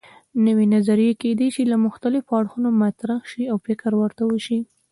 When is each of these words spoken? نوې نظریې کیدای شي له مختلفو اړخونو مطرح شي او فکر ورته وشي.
نوې 0.45 0.65
نظریې 0.75 1.13
کیدای 1.21 1.49
شي 1.55 1.63
له 1.71 1.77
مختلفو 1.85 2.31
اړخونو 2.39 2.69
مطرح 2.83 3.19
شي 3.31 3.43
او 3.51 3.57
فکر 3.67 3.91
ورته 4.01 4.23
وشي. 4.25 4.59